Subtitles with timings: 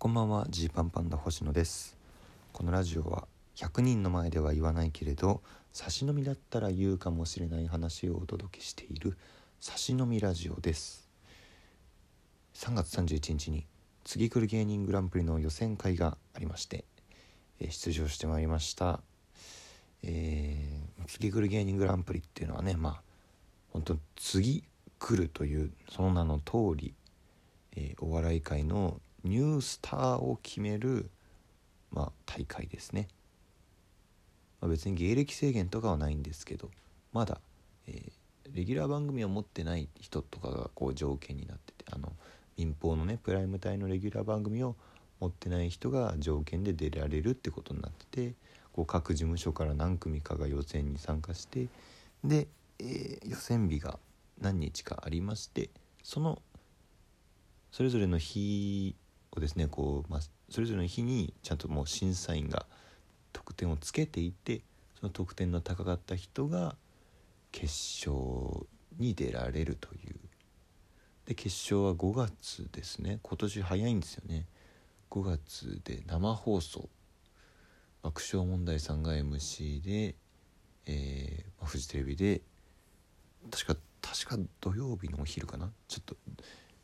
[0.00, 1.96] こんばんはジーパンパンダ星野です。
[2.52, 9.18] このラジオは100人の前では言わないけれど差し飲みだったら言うかもしれない話をお届けしている
[9.58, 11.10] 差し飲みラジオです。
[12.54, 13.66] 3月31日に
[14.04, 16.84] 次来る芸人グランプリの予選会がありまして、
[17.58, 19.00] え出場してまいりました。
[20.04, 23.02] えー次来る芸人グランプリっていうのはねまあ
[23.72, 24.62] 本当次
[25.00, 26.94] 来るというその名の通り、
[27.74, 31.10] えーお笑い界のニュースターを決める、
[31.90, 33.08] まあ、大会ですね、
[34.60, 36.70] まあ、別に芸歴制限とかはないんですけど
[37.12, 37.40] まだ、
[37.86, 38.12] えー
[38.54, 42.12] レギュラー番組を持ってない人とかがこう条件になっててあの
[42.56, 44.76] 民放のねプライム帯のレギュラー番組を
[45.20, 48.34] 持ってない人が条件で出られるってことになってて
[48.72, 51.68] こう各事務所から何組かが予選に参加して
[52.24, 53.98] で、えー予選日が
[54.40, 55.70] 何日かありまして
[56.02, 56.40] その
[57.70, 58.94] それぞれの日
[59.32, 62.66] をですねこう、まあ、それぞれの日にちゃんともう審査員が
[63.32, 64.62] 得点をつけていて
[64.98, 66.76] その得点の高かった人が
[67.52, 67.66] 決
[68.08, 68.66] 勝
[68.98, 70.16] に出られるという。
[71.26, 73.20] で決勝は5月ですね。
[73.22, 74.46] 今年早いんですよね。
[75.10, 76.88] 5月で生放送。
[78.02, 80.14] 爆笑問題さんが MC で、
[80.86, 82.40] えーまフジテレビで
[83.50, 85.70] 確か確か土曜日のお昼かな。
[85.86, 86.16] ちょっと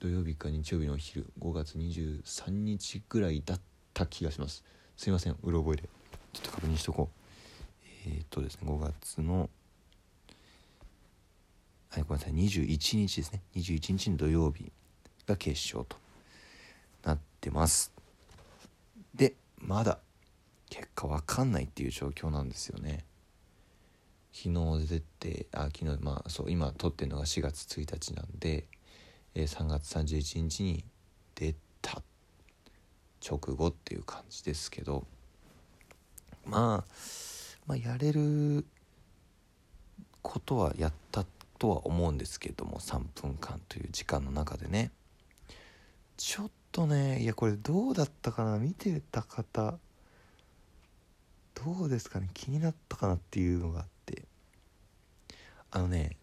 [0.00, 3.60] 土曜日か日曜日のお昼5月23日ぐらいだっ
[3.92, 4.64] た気がします。
[4.96, 5.88] すいませんうろ覚えで。
[6.32, 7.84] ちょっと確認しとこう。
[8.06, 9.50] えー、っとですね5月の
[11.90, 13.42] はいごめんなさい21日ですね。
[13.56, 14.70] 21日の土曜日
[15.26, 15.96] が決勝と
[17.02, 17.92] なってます。
[19.14, 19.98] でまだ
[20.70, 23.04] 結果わかんないっていう状況なんですよね。
[24.32, 28.68] 昨日出てあ昨日まあそう今撮ってるのが4月1日なんで、
[29.34, 30.84] え3月31日に
[31.34, 32.02] 出た。
[33.20, 35.06] 直後っていう感じですけど。
[36.46, 36.92] まあ
[37.66, 38.64] まあやれる
[40.22, 41.26] ことはやった
[41.58, 44.90] とは思うんですけども3分間という時間の中でね。
[46.16, 48.58] ちょっとねいやこれどうだったかな？
[48.58, 49.78] 見てた方
[51.54, 52.30] どうですかね？
[52.32, 54.24] 気になったかなっていうのがあって。
[55.70, 56.16] あのね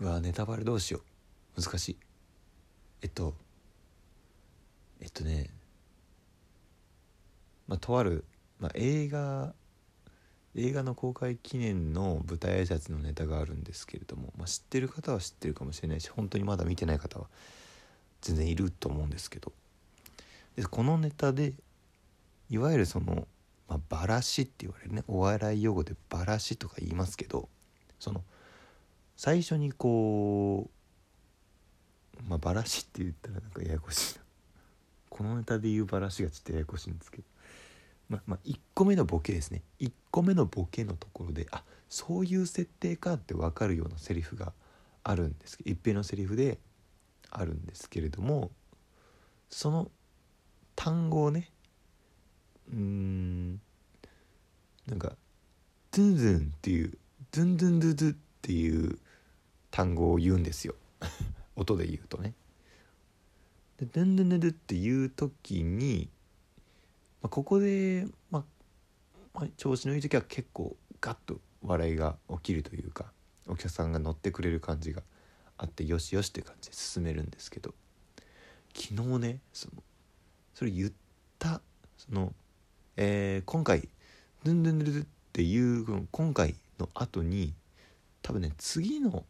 [0.00, 1.02] うわネタバレどうしよう。
[1.56, 1.96] 難しい。
[3.02, 3.34] えっと
[5.00, 5.50] えっとね
[7.66, 8.24] まあとある、
[8.60, 9.52] まあ、映画
[10.54, 17.26] 映画の公開記念の舞台挨拶のネタがあるんですけれども、まあ、知ってる方は知ってるかもしれないし本当にまだ見てない方は
[18.20, 19.52] 全然いると思うんですけど。
[20.56, 21.54] でこのネタで
[22.50, 23.26] いわゆるその、
[23.68, 27.48] まあ、バラシって言われるねお笑い用語でバラシとか言いますけど
[27.98, 28.22] その
[29.16, 30.81] 最初にこう
[32.28, 34.22] まあバラシって言ったらなんかややこしいな。
[35.10, 37.24] このネタで言うバラシがちょっとややこしいんですけど。
[38.08, 39.62] まあまあ1個目のボケですね。
[39.80, 44.52] 1個目のボケのところであそういう設定かって分かるようなセリフが
[45.04, 46.58] あるんですけど一平のセリフで
[47.30, 48.50] あるんですけれども
[49.50, 49.90] その
[50.74, 51.50] 単語をね
[52.70, 53.60] うーん
[54.86, 55.16] なんか
[55.92, 56.98] 「ドゥンドゥン」っていう
[57.32, 58.98] 「ドゥンドゥンドゥドゥ」っていう
[59.70, 60.74] 単語を言うんですよ。
[61.56, 62.34] 音で言うとね。
[63.78, 66.08] で「ドゥンドゥンドゥドゥ」っていう時に、
[67.22, 68.44] まあ、ここで、まあ
[69.34, 73.12] まあ、調子のいい時は結構ガッと笑いが起きるというか
[73.46, 75.02] お客さんが乗ってくれる感じが
[75.56, 77.74] あってよしよしって感じで進めるんですけど
[78.74, 79.82] 昨日ねその
[80.54, 80.92] それ言っ
[81.38, 81.60] た
[81.96, 82.32] その、
[82.96, 83.88] えー今回
[84.44, 87.54] 「ドゥンドゥンドゥドゥ」っていう今回の後に
[88.22, 89.24] 多分ね次の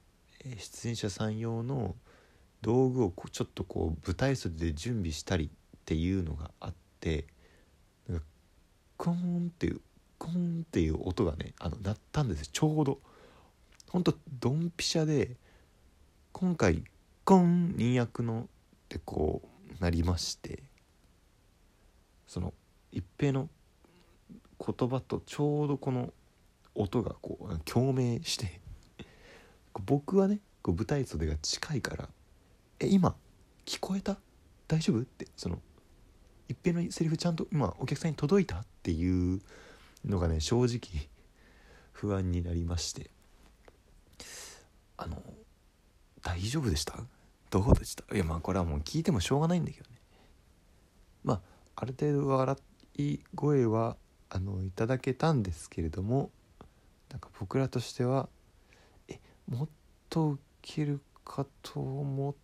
[0.58, 1.94] 出演者さん用の
[2.62, 5.48] 道具をこうちょっとこう舞台袖で準備したりっ
[5.84, 7.26] ていうのがあって
[8.08, 8.24] なんか
[8.96, 9.80] コーンっていう
[10.18, 12.98] コーンっていう音がねあの鳴ったんですちょうど。
[13.90, 15.36] ほんとドンピシャで
[16.32, 16.82] 今回
[17.24, 18.46] コン人役のっ
[18.88, 19.42] てこ
[19.78, 20.62] うなりまして
[22.26, 22.54] その
[22.90, 23.50] 一平の
[24.58, 26.10] 言葉とちょうどこの
[26.74, 28.62] 音がこう共鳴して
[29.84, 32.08] 僕はねこう舞台袖が近いから
[32.82, 33.14] 「え今
[33.64, 34.18] 聞こえた？
[34.66, 35.60] 大丈夫?」ってその
[36.48, 38.56] 一平のセリフちゃんと今お客さんに届いた？
[38.56, 39.40] っていう
[40.04, 41.08] のがね正直
[41.92, 43.10] 不安になりまして。
[44.96, 45.22] あの
[46.22, 46.98] 大丈夫でした？
[47.50, 48.14] どうでした？
[48.14, 49.96] いやまあこれはもう聞いてもしょうがないんだけどね。
[51.22, 51.40] まあ
[51.76, 52.56] ある程度笑
[52.98, 53.96] い声は
[54.28, 56.30] あのいただけたんですけれども
[57.10, 58.28] なんか僕らとしては
[59.08, 59.68] えもっ
[60.08, 62.40] と受けるかと思って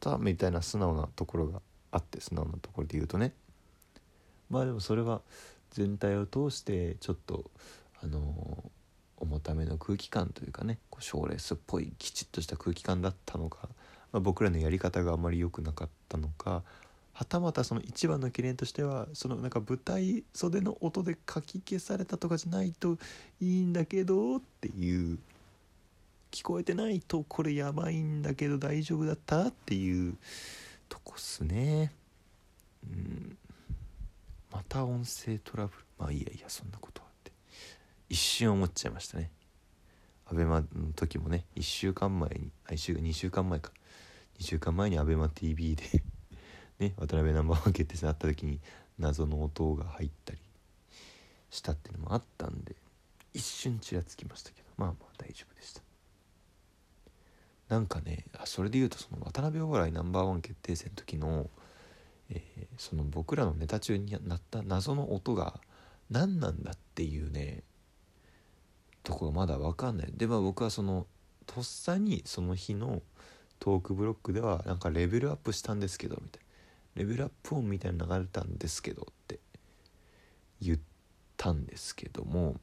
[0.00, 1.60] たみたいな素直なところが
[1.90, 3.32] あって素直なところで言うとね。
[4.50, 5.20] まあでもそれは
[5.70, 7.50] 全体を通してちょっと
[8.02, 8.64] あの
[9.18, 13.68] 重ための空気感というかねこう賞レースっぽいきちっとした空気感だったのか、
[14.12, 16.62] まあ、僕らのやり方があまり良くなかったのか
[17.12, 22.96] はたまたその一番の懸念としてはそのなんか舞台袖の音でかき消されたとかじゃないと
[23.40, 25.18] いいんだけどっていう
[26.30, 29.46] 聞こえてないとこれやばいんだけど大丈夫だった？
[29.46, 30.16] っていう
[30.88, 31.92] とこっすね。
[32.84, 33.38] うん。
[34.52, 35.84] また音声トラブル。
[35.98, 37.32] まあいやいやそんなことはって。
[38.08, 39.30] 一瞬思っちゃいましたね。
[40.26, 43.72] アベマの時もね1週間前にあ1週2週間前か。
[44.38, 45.82] 2週間前に ABEMATV で
[46.78, 48.60] ね渡辺ナンバーワン決定戦あった時に
[48.98, 50.38] 謎の音が入ったり
[51.50, 52.76] したっていうのもあったんで
[53.34, 55.80] 一瞬ちらつきましたけどまあまあ大丈夫でした。
[57.68, 61.50] なんかねそれで言うとその渡辺お笑いナンバーワン決定戦の時の、
[62.30, 65.60] えー、その僕らのネタ中になった謎の音が
[66.10, 67.62] 何なんだっていうね
[69.02, 70.12] とこがまだ分かんない。
[70.14, 71.06] でまあ僕はその
[71.46, 73.02] とっさにその日の
[73.58, 76.48] トークブロックではなんかレベルアップしたんですけどみたいな。
[76.98, 79.38] レベルアップ音みたいなの流れたんですけどって
[80.60, 80.78] 言っ
[81.36, 82.56] たんですけども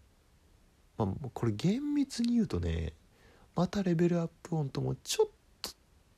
[0.97, 2.93] まあこれ厳密に言うとね
[3.55, 5.29] またレベルアップ音ともちょっ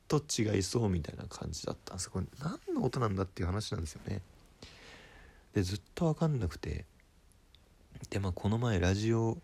[0.08, 2.10] と違いそうみたいな感じだったんです。
[2.10, 4.22] これ何の音なんだっていう話なんですよね。
[5.54, 6.86] でずっと分かんなくて。
[8.10, 9.40] でまあこの前ラジオ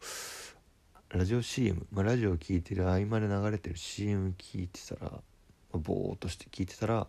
[1.09, 5.19] ラジオ CM、まあ、ラジオ聴いてる合間で流れてる CM 聞いてたら、ま
[5.73, 7.07] あ、ボーっとして聞いてたら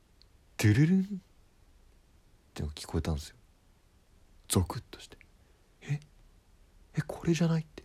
[0.56, 1.04] 「ドゥルルン」っ
[2.54, 3.36] てのが聞こえたんですよ。
[4.48, 5.18] ゾクッとして
[5.82, 6.00] 「え？
[6.96, 7.84] えこれじゃない?」って。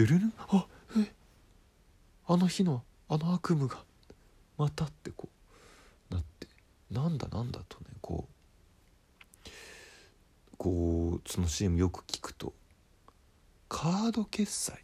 [0.00, 0.66] ドゥルルンあ
[0.96, 1.12] え
[2.26, 3.84] あの日のあの悪夢が
[4.56, 5.28] またってこ
[6.10, 6.46] うなって。
[6.90, 8.26] なんだなんだとねこ
[9.44, 9.46] う
[10.56, 12.54] こうその CM よく聞くと
[13.68, 14.82] カード決済。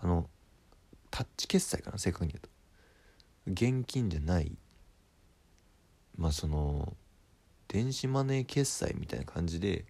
[0.00, 0.30] あの
[1.10, 2.48] タッチ決済かな正確に言うと。
[3.66, 4.56] 現金じゃない。
[6.16, 6.96] まあその
[7.68, 9.84] 電子マネー決済みたいな感じで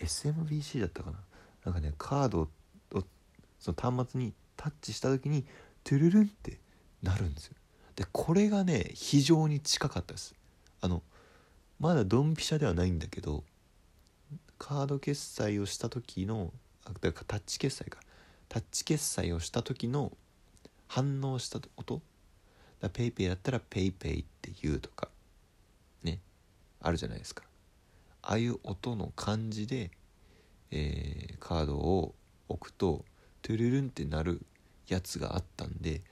[0.00, 1.18] SMBC だったかな。
[1.64, 2.48] なんかねカードを
[3.60, 5.44] その端末にタッチした時に
[5.84, 6.58] トゥルルンって
[7.02, 7.54] なるんですよ。
[7.96, 10.34] でこれがね非常に近かったです。
[10.80, 11.02] あの
[11.78, 13.44] まだドンピシャではないんだけど
[14.58, 16.52] カード決済をした時の
[16.84, 18.00] あだからタッチ決済か。
[18.48, 20.12] タッチ決済をした時の
[20.88, 22.02] 反応した音。
[22.80, 25.08] だペイペイだったらペイペイって言うとか
[26.02, 26.18] ね
[26.80, 27.44] あるじゃないですか。
[28.22, 29.90] ああいう音の感じで、
[30.70, 32.14] えー、カードを
[32.48, 33.04] 置くと
[33.50, 34.46] トゥルルンってなる
[34.86, 36.02] やつがあったんで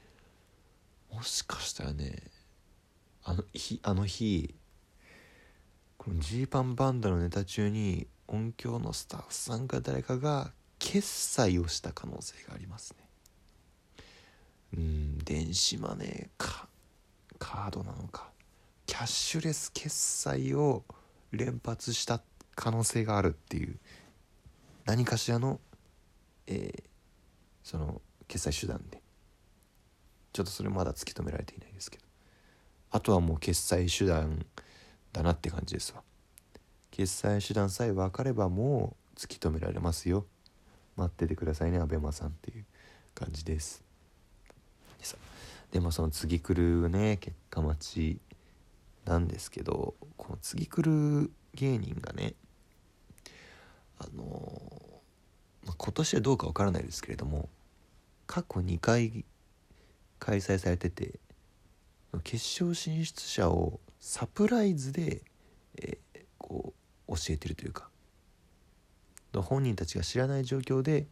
[1.13, 2.17] もしかしたらね
[3.23, 4.57] あの日あの日
[5.99, 10.51] このジーパンバンダのネタ中に音響のスタッフさんか誰かが
[10.81, 13.05] 決済をした可能性がありますね。
[14.77, 16.67] うん電子マネーか
[17.39, 18.31] カードなのか
[18.85, 20.83] キャッシュレス決済を
[21.31, 22.21] 連発した
[22.57, 23.79] 可能性があるっていう
[24.87, 25.61] 何かしらの、
[26.49, 26.89] えー、
[27.69, 29.03] その決済手段で。
[30.33, 32.05] ちょっとそれまだ突き止められていないですけど。
[32.91, 34.47] あとはもう決済手段
[35.13, 36.03] だなって感じですわ。
[36.91, 40.25] 決済手段さえ分かればもう突き止められますよ。
[40.97, 42.65] 待っててくださいね abema さんっていう
[43.15, 43.85] 感じです。
[45.71, 48.19] でもその次来るね結果待ち
[49.05, 52.33] なんですけどこの次来る芸人がね
[53.99, 54.63] あの
[55.67, 57.51] まあ、今年はどうかわからないですけれども
[58.29, 59.25] 過去2回
[60.19, 61.19] 開催されてて
[62.23, 65.23] 決勝進出者をサプライズで、
[65.77, 66.75] えー、こ
[67.09, 67.89] う教えてるというか
[69.35, 71.07] 本人たちが知らない状況で、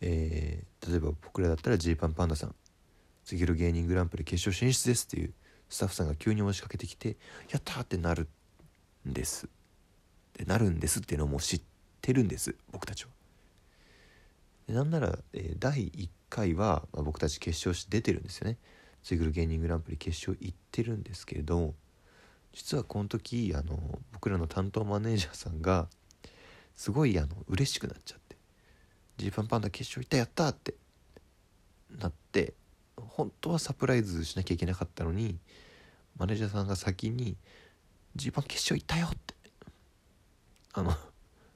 [0.00, 2.54] えー、例えば僕らだったらジーパンパンダさん
[3.24, 5.34] 「次の芸人グランプリ決勝進出です」っていう
[5.68, 7.16] スタッフさんが急に押しかけてきて
[7.50, 8.28] 「やった!」ってなる
[9.08, 9.48] んです
[10.34, 11.62] でなるんですっていうのをもう知っ
[12.00, 13.10] てるんです僕たちは。
[14.68, 18.56] なんなら、えー、第1回は、まあ、僕たち決勝出てるんですよね。
[19.02, 21.74] 次ぐる芸人グランプリ決勝行ってるんですけれど
[22.52, 25.88] 実はこの時あの僕らの担当マネージャーさんが
[26.76, 28.36] すごいあの嬉しくなっちゃって
[29.18, 30.74] 「ジーパンパンダ決勝行ったやった!」って
[31.90, 32.54] なって
[32.96, 35.38] 本当はサプライズしなきゃいけなかったのに
[36.16, 37.36] マネージャーさんが先に
[38.14, 39.34] 「ジーパン決勝行ったよ!」って
[40.74, 40.96] あの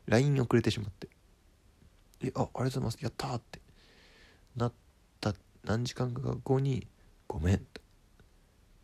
[0.06, 1.08] LINE 遅れてしまって
[2.22, 3.60] 「えあありがとうございますやった!」って
[4.56, 4.72] なっ
[5.20, 5.34] た
[5.64, 6.86] 何時間か後に
[7.28, 7.66] 「ごめん」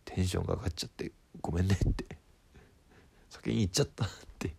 [0.04, 2.22] テンションが上がっちゃってごめんねって。
[3.30, 4.54] 先に行っちゃったって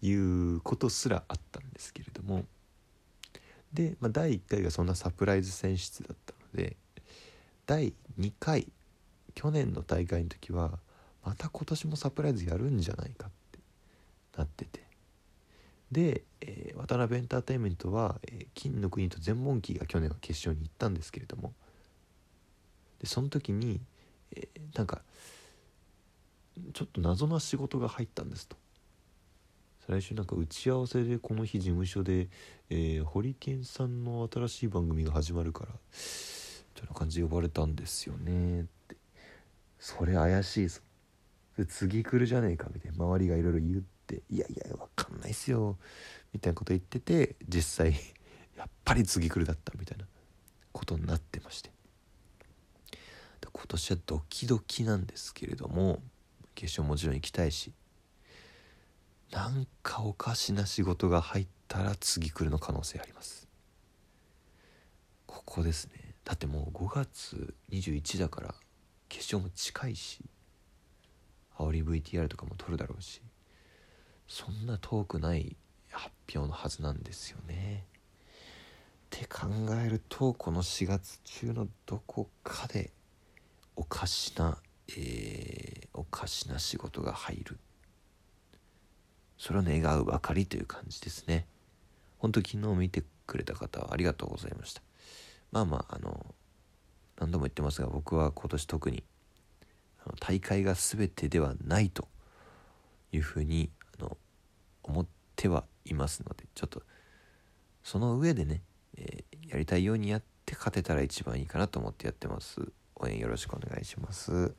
[0.00, 2.44] いうことすらあったんですけれども。
[3.72, 6.76] で、まあ、第1回がそんなサプライズ選出だったので
[7.66, 8.68] 第2回
[9.34, 10.78] 去年の大会の時は
[11.24, 13.58] また今年もサプライズやるんじゃないかって
[14.38, 14.85] なってて。
[15.92, 21.52] で、えー、渡辺エンターテインメントは、えー、金の国と全問キーが去年は決勝に行ったんですけれども。
[23.00, 23.80] でその時に、
[24.34, 25.02] えー、なんか
[26.72, 28.56] ちょっと謎な仕事が入ったんですと。
[29.86, 32.28] 最初なんか打ち合わせでこの日事務所で、
[32.70, 38.62] えー、ホリケンさんの新しい番組が始まるからみたいな感じで呼ばれたんですよね。
[38.62, 38.96] って。
[39.78, 40.80] それ怪しいぞ。
[41.68, 43.04] 次来るじゃねえかみたいな。
[43.04, 43.86] 周りがいろいろ言って
[44.30, 45.78] 「いやいやわかんないっすよ」
[46.32, 47.94] みたいなこと言ってて実際
[48.56, 50.06] やっぱり次来るだったみたいな
[50.72, 51.70] ことになってまして。
[53.40, 56.02] で今年はドキドキなんですけれども
[56.54, 57.72] 決勝もちろん行きたいし
[59.30, 63.46] なんかおかしな仕事が入ったら次来るの可能性あります。
[65.26, 66.14] ここですね。
[66.24, 68.54] だってもう5月21だから
[69.08, 70.24] 決勝も近いし
[71.56, 73.22] 煽り VTR とかも撮るだろうし
[74.28, 75.56] そんな遠くない
[75.90, 77.84] 発表のはずなんですよね。
[79.06, 79.46] って考
[79.82, 82.90] えるとこの4月中のどこかで
[83.76, 87.58] おかしな、えー、おかしな仕事が入る。
[89.38, 91.46] それを願うばかりという感じですね。
[92.18, 94.82] 本当昨日見てくれた方はありがとうございました。
[95.52, 96.34] まあまああの
[97.18, 99.04] 何度も言ってますが僕は今年特に
[100.20, 102.08] 大会が全てではないと
[103.12, 103.70] いうふうに
[104.86, 106.82] 思ってはいますのでちょっと
[107.82, 108.62] その上でね、
[108.96, 112.60] えー、やりたいようにやって勝てたら一番いいかなと思ってやってます。
[112.96, 114.56] 応援よろしくお願いします。